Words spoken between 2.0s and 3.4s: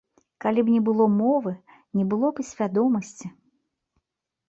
не было б і свядомасці.